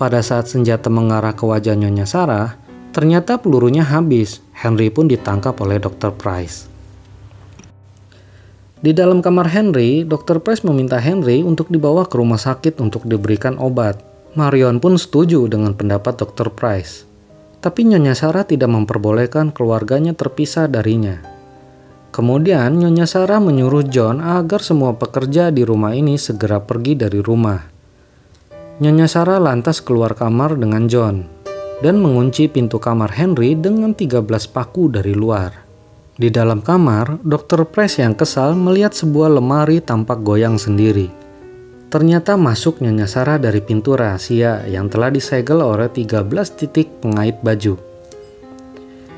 Pada 0.00 0.24
saat 0.24 0.48
senjata 0.48 0.88
mengarah 0.88 1.36
ke 1.36 1.44
wajah 1.44 1.76
Nyonya 1.76 2.08
Sarah, 2.08 2.56
ternyata 2.96 3.36
pelurunya 3.36 3.84
habis. 3.84 4.40
Henry 4.56 4.88
pun 4.88 5.12
ditangkap 5.12 5.60
oleh 5.60 5.76
Dr. 5.76 6.16
Price. 6.16 6.72
Di 8.80 8.96
dalam 8.96 9.20
kamar 9.20 9.52
Henry, 9.52 10.08
Dr. 10.08 10.40
Price 10.40 10.64
meminta 10.64 10.96
Henry 11.00 11.44
untuk 11.44 11.68
dibawa 11.68 12.08
ke 12.08 12.16
rumah 12.16 12.40
sakit 12.40 12.80
untuk 12.80 13.04
diberikan 13.04 13.60
obat. 13.60 14.00
Marion 14.36 14.80
pun 14.80 14.96
setuju 14.96 15.44
dengan 15.52 15.76
pendapat 15.76 16.16
Dr. 16.16 16.48
Price. 16.48 17.04
Tapi 17.60 17.88
Nyonya 17.88 18.16
Sarah 18.16 18.44
tidak 18.44 18.72
memperbolehkan 18.72 19.52
keluarganya 19.52 20.12
terpisah 20.16 20.68
darinya. 20.68 21.33
Kemudian 22.14 22.78
Nyonya 22.78 23.10
Sarah 23.10 23.42
menyuruh 23.42 23.90
John 23.90 24.22
agar 24.22 24.62
semua 24.62 24.94
pekerja 24.94 25.50
di 25.50 25.66
rumah 25.66 25.98
ini 25.98 26.14
segera 26.14 26.62
pergi 26.62 26.94
dari 26.94 27.18
rumah. 27.18 27.58
Nyonya 28.78 29.10
Sarah 29.10 29.42
lantas 29.42 29.82
keluar 29.82 30.14
kamar 30.14 30.54
dengan 30.54 30.86
John 30.86 31.26
dan 31.82 31.98
mengunci 31.98 32.46
pintu 32.46 32.78
kamar 32.78 33.10
Henry 33.18 33.58
dengan 33.58 33.98
13 33.98 34.30
paku 34.46 34.94
dari 34.94 35.10
luar. 35.10 35.66
Di 36.14 36.30
dalam 36.30 36.62
kamar, 36.62 37.18
Dr. 37.26 37.66
Price 37.66 37.98
yang 37.98 38.14
kesal 38.14 38.54
melihat 38.54 38.94
sebuah 38.94 39.34
lemari 39.34 39.82
tampak 39.82 40.22
goyang 40.22 40.54
sendiri. 40.54 41.10
Ternyata 41.90 42.38
masuk 42.38 42.78
Nyonya 42.78 43.10
Sarah 43.10 43.42
dari 43.42 43.58
pintu 43.58 43.98
rahasia 43.98 44.62
yang 44.70 44.86
telah 44.86 45.10
disegel 45.10 45.58
oleh 45.66 45.90
13 45.90 46.30
titik 46.54 46.94
pengait 47.02 47.42
baju. 47.42 47.74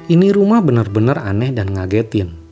Ini 0.09 0.33
rumah 0.33 0.65
benar-benar 0.65 1.21
aneh 1.21 1.53
dan 1.53 1.77
ngagetin. 1.77 2.46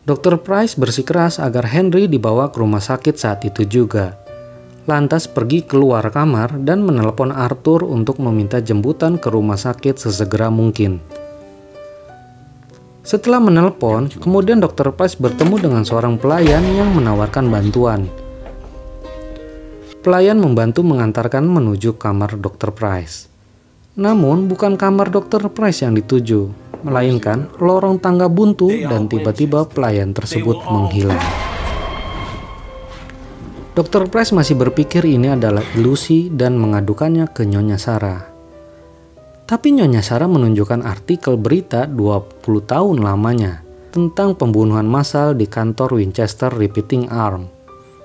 Dr. 0.00 0.40
Price 0.40 0.80
bersikeras 0.80 1.36
agar 1.36 1.68
Henry 1.68 2.08
dibawa 2.08 2.48
ke 2.48 2.56
rumah 2.56 2.80
sakit 2.80 3.20
saat 3.20 3.44
itu 3.44 3.68
juga. 3.68 4.16
Lantas 4.88 5.28
pergi 5.28 5.60
keluar 5.60 6.08
kamar 6.08 6.56
dan 6.64 6.80
menelepon 6.80 7.28
Arthur 7.28 7.84
untuk 7.84 8.16
meminta 8.16 8.64
jemputan 8.64 9.20
ke 9.20 9.28
rumah 9.28 9.60
sakit 9.60 10.00
sesegera 10.00 10.48
mungkin. 10.48 11.04
Setelah 13.04 13.44
menelpon, 13.44 14.08
kemudian 14.08 14.64
Dr. 14.64 14.88
Price 14.96 15.20
bertemu 15.20 15.68
dengan 15.68 15.82
seorang 15.84 16.16
pelayan 16.16 16.64
yang 16.64 16.96
menawarkan 16.96 17.52
bantuan. 17.52 18.08
Pelayan 20.00 20.40
membantu 20.40 20.80
mengantarkan 20.80 21.44
menuju 21.44 22.00
kamar 22.00 22.40
Dr. 22.40 22.72
Price. 22.72 23.28
Namun, 24.00 24.48
bukan 24.48 24.80
kamar 24.80 25.12
Dr. 25.12 25.52
Price 25.52 25.84
yang 25.84 25.92
dituju, 25.92 26.69
melainkan 26.82 27.52
lorong 27.60 28.00
tangga 28.00 28.26
buntu 28.26 28.68
dan 28.68 29.06
tiba-tiba 29.06 29.68
pelayan 29.68 30.12
tersebut 30.16 30.60
menghilang. 30.68 31.20
Dr. 33.70 34.10
Price 34.10 34.34
masih 34.34 34.58
berpikir 34.58 35.06
ini 35.06 35.30
adalah 35.30 35.62
ilusi 35.78 36.26
dan 36.28 36.58
mengadukannya 36.58 37.30
ke 37.30 37.46
Nyonya 37.46 37.78
Sarah. 37.78 38.20
Tapi 39.46 39.74
Nyonya 39.74 40.02
Sarah 40.02 40.26
menunjukkan 40.26 40.82
artikel 40.82 41.38
berita 41.38 41.86
20 41.86 42.42
tahun 42.66 42.98
lamanya 43.02 43.62
tentang 43.90 44.38
pembunuhan 44.38 44.86
massal 44.86 45.34
di 45.34 45.46
kantor 45.50 45.98
Winchester 45.98 46.50
Repeating 46.50 47.10
Arm. 47.10 47.50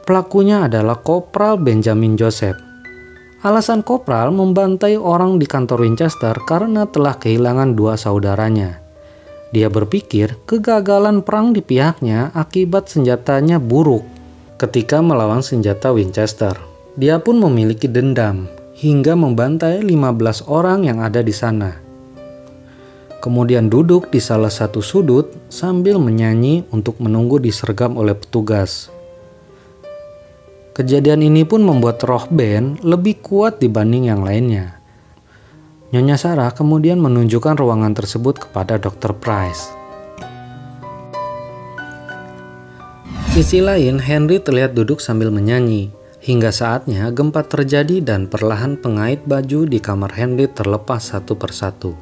Pelakunya 0.06 0.70
adalah 0.70 1.02
Kopral 1.02 1.58
Benjamin 1.58 2.14
Joseph. 2.14 2.75
Alasan 3.46 3.86
Kopral 3.86 4.34
membantai 4.34 4.98
orang 4.98 5.38
di 5.38 5.46
kantor 5.46 5.86
Winchester 5.86 6.34
karena 6.50 6.90
telah 6.90 7.14
kehilangan 7.14 7.78
dua 7.78 7.94
saudaranya. 7.94 8.82
Dia 9.54 9.70
berpikir 9.70 10.34
kegagalan 10.50 11.22
perang 11.22 11.54
di 11.54 11.62
pihaknya 11.62 12.34
akibat 12.34 12.90
senjatanya 12.90 13.62
buruk 13.62 14.02
ketika 14.58 14.98
melawan 15.06 15.46
senjata 15.46 15.94
Winchester. 15.94 16.58
Dia 16.98 17.22
pun 17.22 17.38
memiliki 17.38 17.86
dendam 17.86 18.50
hingga 18.82 19.14
membantai 19.14 19.86
15 19.86 20.50
orang 20.50 20.90
yang 20.90 21.06
ada 21.06 21.22
di 21.22 21.30
sana. 21.30 21.78
Kemudian 23.22 23.70
duduk 23.70 24.10
di 24.10 24.18
salah 24.18 24.50
satu 24.50 24.82
sudut 24.82 25.30
sambil 25.54 26.02
menyanyi 26.02 26.66
untuk 26.74 26.98
menunggu 26.98 27.38
disergam 27.38 27.94
oleh 27.94 28.18
petugas. 28.18 28.90
Kejadian 30.76 31.24
ini 31.24 31.48
pun 31.48 31.64
membuat 31.64 32.04
roh 32.04 32.28
Ben 32.28 32.76
lebih 32.84 33.24
kuat 33.24 33.64
dibanding 33.64 34.12
yang 34.12 34.28
lainnya. 34.28 34.76
Nyonya 35.96 36.20
Sarah 36.20 36.52
kemudian 36.52 37.00
menunjukkan 37.00 37.56
ruangan 37.56 37.96
tersebut 37.96 38.44
kepada 38.44 38.76
Dr. 38.76 39.16
Price. 39.16 39.72
Sisi 43.32 43.64
lain, 43.64 44.04
Henry 44.04 44.44
terlihat 44.44 44.76
duduk 44.76 45.00
sambil 45.00 45.32
menyanyi. 45.32 45.96
Hingga 46.20 46.52
saatnya 46.52 47.08
gempa 47.08 47.48
terjadi 47.48 48.04
dan 48.04 48.28
perlahan 48.28 48.76
pengait 48.76 49.24
baju 49.24 49.64
di 49.64 49.80
kamar 49.80 50.12
Henry 50.12 50.52
terlepas 50.52 51.16
satu 51.16 51.40
persatu. 51.40 51.96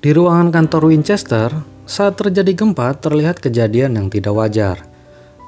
Di 0.00 0.16
ruangan 0.16 0.48
kantor 0.48 0.96
Winchester, 0.96 1.52
saat 1.84 2.16
terjadi 2.16 2.56
gempa 2.56 2.96
terlihat 2.96 3.44
kejadian 3.44 4.00
yang 4.00 4.08
tidak 4.08 4.32
wajar. 4.32 4.95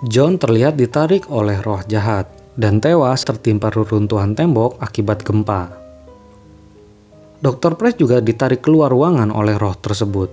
John 0.06 0.38
terlihat 0.38 0.78
ditarik 0.78 1.26
oleh 1.26 1.58
roh 1.58 1.82
jahat 1.82 2.30
dan 2.54 2.78
tewas 2.78 3.26
tertimpa 3.26 3.66
reruntuhan 3.74 4.30
tembok 4.30 4.78
akibat 4.78 5.26
gempa. 5.26 5.74
Dr. 7.42 7.74
Price 7.74 7.98
juga 7.98 8.22
ditarik 8.22 8.62
keluar 8.62 8.94
ruangan 8.94 9.34
oleh 9.34 9.58
roh 9.58 9.74
tersebut. 9.74 10.30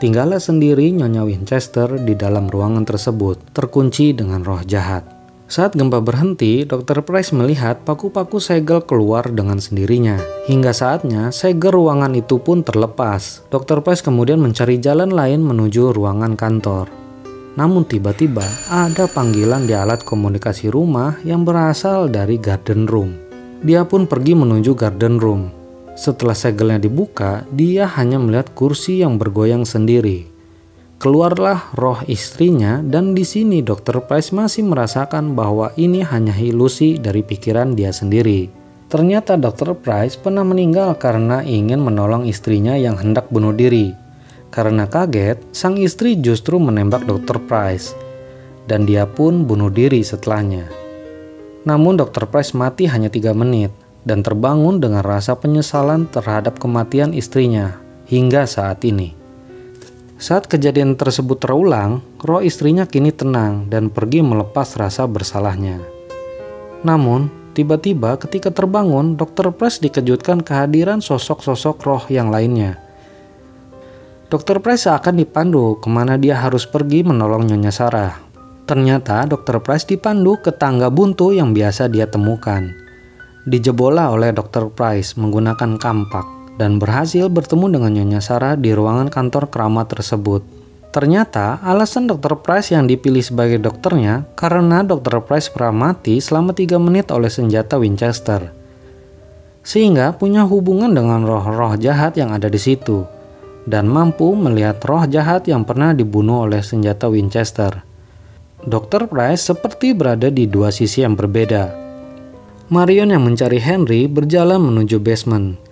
Tinggallah 0.00 0.40
sendiri 0.40 0.88
Nyonya 0.88 1.20
Winchester 1.20 2.00
di 2.00 2.16
dalam 2.16 2.48
ruangan 2.48 2.88
tersebut, 2.88 3.52
terkunci 3.52 4.16
dengan 4.16 4.40
roh 4.40 4.64
jahat. 4.64 5.04
Saat 5.52 5.76
gempa 5.76 6.00
berhenti, 6.00 6.64
Dr. 6.64 7.04
Price 7.04 7.36
melihat 7.36 7.84
paku-paku 7.84 8.40
segel 8.40 8.80
keluar 8.88 9.28
dengan 9.28 9.60
sendirinya. 9.60 10.16
Hingga 10.48 10.72
saatnya, 10.72 11.28
segel 11.28 11.76
ruangan 11.76 12.16
itu 12.16 12.40
pun 12.40 12.64
terlepas. 12.64 13.44
Dr. 13.52 13.84
Price 13.84 14.00
kemudian 14.00 14.40
mencari 14.40 14.80
jalan 14.80 15.12
lain 15.12 15.44
menuju 15.44 15.92
ruangan 15.92 16.36
kantor. 16.40 17.07
Namun 17.58 17.82
tiba-tiba 17.82 18.46
ada 18.70 19.10
panggilan 19.10 19.66
di 19.66 19.74
alat 19.74 20.06
komunikasi 20.06 20.70
rumah 20.70 21.18
yang 21.26 21.42
berasal 21.42 22.06
dari 22.06 22.38
garden 22.38 22.86
room. 22.86 23.18
Dia 23.66 23.82
pun 23.82 24.06
pergi 24.06 24.38
menuju 24.38 24.78
garden 24.78 25.18
room. 25.18 25.50
Setelah 25.98 26.38
segelnya 26.38 26.78
dibuka, 26.78 27.42
dia 27.50 27.90
hanya 27.98 28.22
melihat 28.22 28.54
kursi 28.54 29.02
yang 29.02 29.18
bergoyang 29.18 29.66
sendiri. 29.66 30.30
Keluarlah 31.02 31.74
roh 31.74 31.98
istrinya 32.06 32.78
dan 32.78 33.18
di 33.18 33.26
sini 33.26 33.58
Dr. 33.66 34.06
Price 34.06 34.30
masih 34.30 34.62
merasakan 34.62 35.34
bahwa 35.34 35.74
ini 35.74 36.06
hanya 36.06 36.34
ilusi 36.38 37.02
dari 37.02 37.26
pikiran 37.26 37.74
dia 37.74 37.90
sendiri. 37.90 38.46
Ternyata 38.86 39.34
Dr. 39.34 39.74
Price 39.78 40.14
pernah 40.14 40.46
meninggal 40.46 40.94
karena 40.98 41.42
ingin 41.42 41.82
menolong 41.82 42.26
istrinya 42.30 42.78
yang 42.78 42.94
hendak 42.94 43.26
bunuh 43.30 43.54
diri. 43.54 44.07
Karena 44.48 44.88
kaget, 44.88 45.40
sang 45.52 45.76
istri 45.76 46.16
justru 46.16 46.56
menembak 46.56 47.04
Dr. 47.04 47.36
Price 47.44 47.92
dan 48.68 48.84
dia 48.84 49.08
pun 49.08 49.48
bunuh 49.48 49.72
diri 49.72 50.04
setelahnya. 50.04 50.68
Namun 51.64 51.96
Dr. 51.96 52.28
Price 52.28 52.52
mati 52.52 52.84
hanya 52.84 53.08
tiga 53.08 53.32
menit 53.32 53.72
dan 54.04 54.20
terbangun 54.20 54.78
dengan 54.78 55.02
rasa 55.02 55.34
penyesalan 55.34 56.06
terhadap 56.08 56.60
kematian 56.60 57.16
istrinya 57.16 57.80
hingga 58.06 58.44
saat 58.44 58.84
ini. 58.84 59.16
Saat 60.18 60.50
kejadian 60.50 60.98
tersebut 60.98 61.38
terulang, 61.38 62.02
roh 62.24 62.42
istrinya 62.42 62.84
kini 62.88 63.14
tenang 63.14 63.70
dan 63.70 63.86
pergi 63.86 64.18
melepas 64.24 64.74
rasa 64.74 65.06
bersalahnya. 65.06 65.78
Namun, 66.82 67.30
tiba-tiba 67.54 68.18
ketika 68.18 68.50
terbangun, 68.50 69.14
Dr. 69.14 69.54
Price 69.54 69.78
dikejutkan 69.78 70.42
kehadiran 70.42 70.98
sosok-sosok 70.98 71.76
roh 71.86 72.02
yang 72.10 72.34
lainnya. 72.34 72.87
Dr. 74.28 74.60
Price 74.60 74.84
akan 74.84 75.24
dipandu 75.24 75.80
ke 75.80 75.88
mana 75.88 76.20
dia 76.20 76.36
harus 76.36 76.68
pergi 76.68 77.00
menolong 77.00 77.48
Nyonya 77.48 77.72
Sarah. 77.72 78.12
Ternyata 78.68 79.24
Dr. 79.24 79.64
Price 79.64 79.88
dipandu 79.88 80.36
ke 80.44 80.52
tangga 80.52 80.92
buntu 80.92 81.32
yang 81.32 81.56
biasa 81.56 81.88
dia 81.88 82.04
temukan. 82.04 82.68
Dijebola 83.48 84.12
oleh 84.12 84.28
Dr. 84.36 84.68
Price 84.68 85.16
menggunakan 85.16 85.80
kampak 85.80 86.28
dan 86.60 86.76
berhasil 86.76 87.32
bertemu 87.32 87.80
dengan 87.80 87.90
Nyonya 87.96 88.20
Sarah 88.20 88.52
di 88.60 88.68
ruangan 88.76 89.08
kantor 89.08 89.48
keramat 89.48 89.96
tersebut. 89.96 90.44
Ternyata 90.92 91.64
alasan 91.64 92.04
Dr. 92.04 92.36
Price 92.44 92.76
yang 92.76 92.84
dipilih 92.84 93.24
sebagai 93.24 93.56
dokternya 93.56 94.28
karena 94.36 94.84
Dr. 94.84 95.24
Price 95.24 95.48
pernah 95.48 95.88
mati 95.88 96.20
selama 96.20 96.52
3 96.52 96.76
menit 96.76 97.08
oleh 97.16 97.32
senjata 97.32 97.80
Winchester. 97.80 98.52
Sehingga 99.64 100.12
punya 100.12 100.44
hubungan 100.44 100.92
dengan 100.92 101.24
roh-roh 101.24 101.80
jahat 101.80 102.20
yang 102.20 102.36
ada 102.36 102.52
di 102.52 102.60
situ 102.60 103.16
dan 103.68 103.84
mampu 103.84 104.32
melihat 104.32 104.80
roh 104.88 105.04
jahat 105.04 105.44
yang 105.44 105.68
pernah 105.68 105.92
dibunuh 105.92 106.48
oleh 106.48 106.64
senjata 106.64 107.12
Winchester. 107.12 107.84
Dr. 108.64 109.06
Price 109.12 109.44
seperti 109.44 109.92
berada 109.92 110.32
di 110.32 110.48
dua 110.48 110.72
sisi 110.72 111.04
yang 111.04 111.14
berbeda. 111.14 111.76
Marion 112.72 113.12
yang 113.12 113.28
mencari 113.28 113.60
Henry 113.60 114.08
berjalan 114.08 114.64
menuju 114.64 114.96
basement 114.98 115.68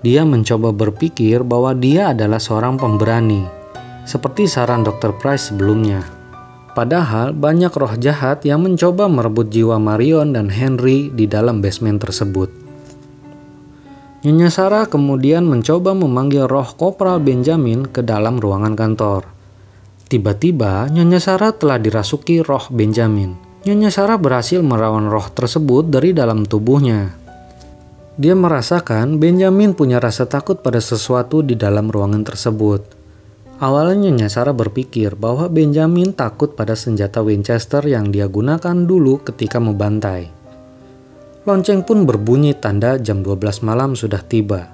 dia 0.00 0.24
mencoba 0.24 0.72
berpikir 0.72 1.44
bahwa 1.44 1.76
dia 1.76 2.16
adalah 2.16 2.40
seorang 2.40 2.80
pemberani, 2.80 3.44
seperti 4.08 4.48
saran 4.48 4.80
Dr. 4.80 5.12
Price 5.20 5.52
sebelumnya. 5.52 6.00
Padahal 6.72 7.36
banyak 7.36 7.68
roh 7.76 7.92
jahat 8.00 8.40
yang 8.48 8.64
mencoba 8.64 9.12
merebut 9.12 9.52
jiwa 9.52 9.76
Marion 9.76 10.32
dan 10.32 10.48
Henry 10.48 11.12
di 11.12 11.28
dalam 11.28 11.60
basement 11.60 12.00
tersebut. 12.00 12.48
Nyonya 14.20 14.52
Sarah 14.52 14.84
kemudian 14.84 15.48
mencoba 15.48 15.96
memanggil 15.96 16.44
roh 16.44 16.68
Kopral 16.76 17.24
Benjamin 17.24 17.88
ke 17.88 18.04
dalam 18.04 18.36
ruangan 18.36 18.76
kantor. 18.76 19.24
Tiba-tiba 20.12 20.92
Nyonya 20.92 21.16
Sarah 21.16 21.56
telah 21.56 21.80
dirasuki 21.80 22.44
roh 22.44 22.68
Benjamin. 22.68 23.32
Nyonya 23.64 23.88
Sarah 23.88 24.20
berhasil 24.20 24.60
merawan 24.60 25.08
roh 25.08 25.24
tersebut 25.32 25.88
dari 25.88 26.12
dalam 26.12 26.44
tubuhnya. 26.44 27.16
Dia 28.20 28.36
merasakan 28.36 29.16
Benjamin 29.16 29.72
punya 29.72 29.96
rasa 29.96 30.28
takut 30.28 30.60
pada 30.60 30.84
sesuatu 30.84 31.40
di 31.40 31.56
dalam 31.56 31.88
ruangan 31.88 32.20
tersebut. 32.20 33.00
Awalnya 33.56 34.12
Nyasara 34.12 34.52
berpikir 34.52 35.16
bahwa 35.16 35.48
Benjamin 35.48 36.12
takut 36.12 36.52
pada 36.52 36.76
senjata 36.76 37.24
Winchester 37.24 37.80
yang 37.88 38.12
dia 38.12 38.28
gunakan 38.28 38.76
dulu 38.84 39.24
ketika 39.24 39.56
membantai. 39.56 40.39
Lonceng 41.48 41.80
pun 41.88 42.04
berbunyi 42.04 42.52
tanda 42.52 43.00
jam 43.00 43.24
12 43.24 43.64
malam 43.64 43.96
sudah 43.96 44.20
tiba. 44.20 44.68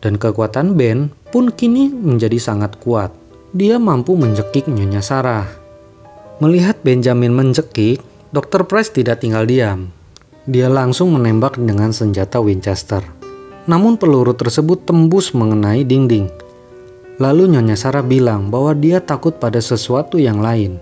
Dan 0.00 0.16
kekuatan 0.16 0.72
Ben 0.72 1.12
pun 1.28 1.52
kini 1.52 1.92
menjadi 1.92 2.40
sangat 2.40 2.80
kuat. 2.80 3.12
Dia 3.52 3.76
mampu 3.76 4.16
menjekik 4.16 4.72
Nyonya 4.72 5.04
Sarah. 5.04 5.44
Melihat 6.40 6.80
Benjamin 6.80 7.36
menjekik, 7.36 8.00
Dr. 8.32 8.64
Price 8.64 8.88
tidak 8.88 9.20
tinggal 9.20 9.44
diam. 9.44 9.92
Dia 10.48 10.72
langsung 10.72 11.12
menembak 11.12 11.60
dengan 11.60 11.92
senjata 11.92 12.40
Winchester. 12.40 13.04
Namun 13.68 14.00
peluru 14.00 14.32
tersebut 14.32 14.88
tembus 14.88 15.36
mengenai 15.36 15.84
dinding. 15.84 16.32
Lalu 17.20 17.52
Nyonya 17.52 17.76
Sarah 17.76 18.02
bilang 18.02 18.48
bahwa 18.48 18.72
dia 18.72 19.04
takut 19.04 19.36
pada 19.36 19.60
sesuatu 19.60 20.16
yang 20.16 20.40
lain. 20.40 20.80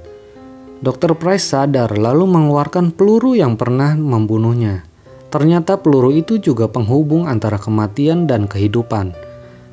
Dr. 0.81 1.18
Price 1.18 1.51
sadar 1.51 1.92
lalu 1.92 2.25
mengeluarkan 2.25 2.94
peluru 2.94 3.35
yang 3.37 3.59
pernah 3.59 3.99
membunuhnya. 3.99 4.89
Ternyata 5.30 5.78
peluru 5.78 6.10
itu 6.10 6.42
juga 6.42 6.66
penghubung 6.66 7.30
antara 7.30 7.54
kematian 7.54 8.26
dan 8.26 8.50
kehidupan, 8.50 9.14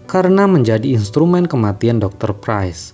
karena 0.05 0.45
menjadi 0.45 0.93
instrumen 0.93 1.49
kematian 1.49 1.97
Dr. 1.97 2.37
Price. 2.37 2.93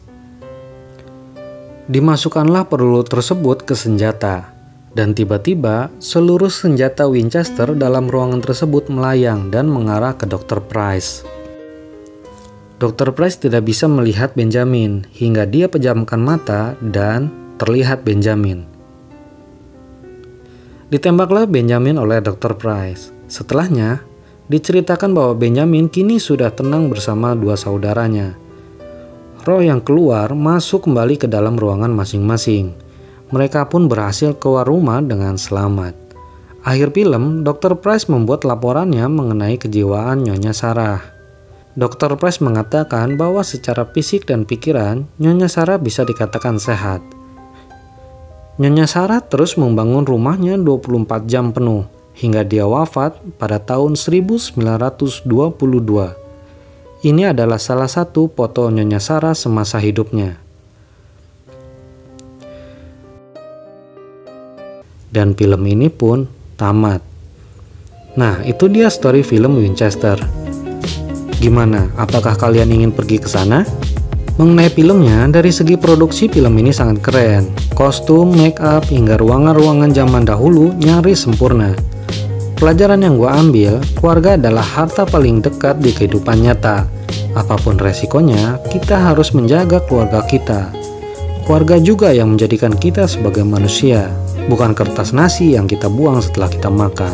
Dimasukkanlah 1.92 2.72
peluru 2.72 3.04
tersebut 3.04 3.68
ke 3.68 3.76
senjata, 3.76 4.56
dan 4.96 5.12
tiba-tiba 5.12 5.92
seluruh 6.00 6.48
senjata 6.48 7.04
Winchester 7.12 7.76
dalam 7.76 8.08
ruangan 8.08 8.40
tersebut 8.40 8.88
melayang 8.88 9.52
dan 9.52 9.68
mengarah 9.68 10.16
ke 10.16 10.24
Dr. 10.24 10.64
Price. 10.64 11.28
Dr. 12.80 13.12
Price 13.12 13.36
tidak 13.36 13.68
bisa 13.68 13.92
melihat 13.92 14.32
Benjamin 14.36 15.04
hingga 15.12 15.44
dia 15.44 15.68
pejamkan 15.68 16.24
mata 16.24 16.80
dan 16.80 17.28
terlihat 17.60 18.08
Benjamin. 18.08 18.73
Ditembaklah 20.94 21.50
Benjamin 21.50 21.98
oleh 21.98 22.22
Dr. 22.22 22.54
Price. 22.54 23.10
Setelahnya, 23.26 24.06
diceritakan 24.46 25.18
bahwa 25.18 25.34
Benjamin 25.34 25.90
kini 25.90 26.22
sudah 26.22 26.54
tenang 26.54 26.86
bersama 26.86 27.34
dua 27.34 27.58
saudaranya. 27.58 28.38
Roh 29.42 29.66
yang 29.66 29.82
keluar 29.82 30.38
masuk 30.38 30.86
kembali 30.86 31.18
ke 31.18 31.26
dalam 31.26 31.58
ruangan 31.58 31.90
masing-masing. 31.90 32.78
Mereka 33.34 33.74
pun 33.74 33.90
berhasil 33.90 34.38
keluar 34.38 34.70
rumah 34.70 35.02
dengan 35.02 35.34
selamat. 35.34 35.98
Akhir 36.62 36.94
film, 36.94 37.42
Dr. 37.42 37.74
Price 37.82 38.06
membuat 38.06 38.46
laporannya 38.46 39.10
mengenai 39.10 39.58
kejiwaan 39.58 40.22
Nyonya 40.22 40.54
Sarah. 40.54 41.02
Dr. 41.74 42.22
Price 42.22 42.38
mengatakan 42.38 43.18
bahwa 43.18 43.42
secara 43.42 43.90
fisik 43.90 44.30
dan 44.30 44.46
pikiran, 44.46 45.10
Nyonya 45.18 45.50
Sarah 45.50 45.82
bisa 45.82 46.06
dikatakan 46.06 46.62
sehat. 46.62 47.02
Nyonya 48.54 48.86
Sarah 48.86 49.18
terus 49.18 49.58
membangun 49.58 50.06
rumahnya 50.06 50.62
24 50.62 51.26
jam 51.26 51.50
penuh 51.50 51.90
hingga 52.14 52.46
dia 52.46 52.70
wafat 52.70 53.18
pada 53.42 53.58
tahun 53.58 53.98
1922. 53.98 55.26
Ini 57.02 57.34
adalah 57.34 57.58
salah 57.58 57.90
satu 57.90 58.30
foto 58.30 58.70
Nyonya 58.70 59.02
Sarah 59.02 59.34
semasa 59.34 59.82
hidupnya. 59.82 60.38
Dan 65.10 65.34
film 65.34 65.62
ini 65.66 65.90
pun 65.90 66.30
tamat. 66.54 67.02
Nah, 68.14 68.46
itu 68.46 68.70
dia 68.70 68.94
story 68.94 69.26
film 69.26 69.58
Winchester. 69.58 70.22
Gimana? 71.42 71.90
Apakah 71.98 72.38
kalian 72.38 72.70
ingin 72.70 72.94
pergi 72.94 73.18
ke 73.18 73.26
sana? 73.26 73.66
Mengenai 74.34 74.66
filmnya, 74.74 75.30
dari 75.30 75.54
segi 75.54 75.78
produksi 75.78 76.26
film 76.26 76.58
ini 76.58 76.74
sangat 76.74 77.06
keren. 77.06 77.54
Kostum, 77.78 78.34
make 78.34 78.58
up, 78.66 78.82
hingga 78.90 79.22
ruangan-ruangan 79.22 79.94
zaman 79.94 80.26
dahulu 80.26 80.74
nyaris 80.74 81.30
sempurna. 81.30 81.78
Pelajaran 82.58 83.06
yang 83.06 83.22
gue 83.22 83.30
ambil, 83.30 83.78
keluarga 83.94 84.34
adalah 84.34 84.66
harta 84.66 85.06
paling 85.06 85.38
dekat 85.38 85.78
di 85.86 85.94
kehidupan 85.94 86.42
nyata. 86.42 86.90
Apa 87.38 87.62
pun 87.62 87.78
resikonya, 87.78 88.58
kita 88.74 88.98
harus 88.98 89.38
menjaga 89.38 89.86
keluarga 89.86 90.26
kita. 90.26 90.74
Keluarga 91.46 91.78
juga 91.78 92.10
yang 92.10 92.34
menjadikan 92.34 92.74
kita 92.74 93.06
sebagai 93.06 93.46
manusia, 93.46 94.10
bukan 94.50 94.74
kertas 94.74 95.14
nasi 95.14 95.54
yang 95.54 95.70
kita 95.70 95.86
buang 95.86 96.18
setelah 96.26 96.50
kita 96.50 96.74
makan. 96.74 97.14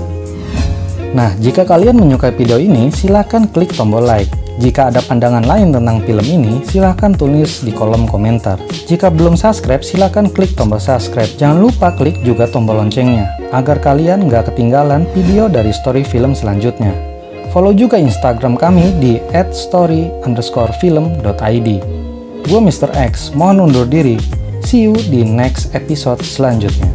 Nah, 1.12 1.36
jika 1.44 1.68
kalian 1.68 2.00
menyukai 2.00 2.32
video 2.32 2.56
ini, 2.56 2.88
silahkan 2.96 3.44
klik 3.52 3.76
tombol 3.76 4.08
like. 4.08 4.32
Jika 4.60 4.92
ada 4.92 5.00
pandangan 5.00 5.48
lain 5.48 5.72
tentang 5.72 6.04
film 6.04 6.28
ini, 6.28 6.60
silahkan 6.68 7.16
tulis 7.16 7.64
di 7.64 7.72
kolom 7.72 8.04
komentar. 8.04 8.60
Jika 8.92 9.08
belum 9.08 9.40
subscribe, 9.40 9.80
silahkan 9.80 10.28
klik 10.28 10.52
tombol 10.52 10.84
subscribe. 10.84 11.32
Jangan 11.40 11.64
lupa 11.64 11.96
klik 11.96 12.20
juga 12.28 12.44
tombol 12.44 12.76
loncengnya, 12.84 13.32
agar 13.56 13.80
kalian 13.80 14.28
nggak 14.28 14.52
ketinggalan 14.52 15.08
video 15.16 15.48
dari 15.48 15.72
story 15.72 16.04
film 16.04 16.36
selanjutnya. 16.36 16.92
Follow 17.56 17.72
juga 17.72 17.96
Instagram 17.96 18.60
kami 18.60 18.92
di 19.00 19.24
@story_film.id. 19.32 20.20
Gue 22.44 22.60
Mr. 22.60 22.92
X, 23.00 23.32
mohon 23.32 23.72
undur 23.72 23.88
diri. 23.88 24.20
See 24.60 24.92
you 24.92 24.94
di 25.08 25.24
next 25.24 25.72
episode 25.72 26.20
selanjutnya. 26.20 26.92